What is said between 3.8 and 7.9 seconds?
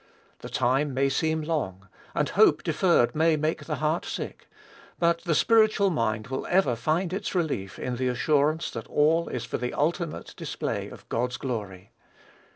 sick; but the spiritual mind will ever find its relief